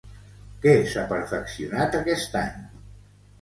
Què 0.63 0.71
s'ha 0.93 1.03
perfeccionat 1.11 1.99
aquest 2.01 2.41
any? 2.41 2.59